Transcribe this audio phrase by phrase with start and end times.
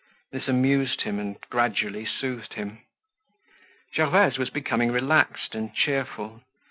[0.31, 2.79] This amused him and gradually soothed him.
[3.95, 6.41] Gervaise was becoming relaxed and cheerful.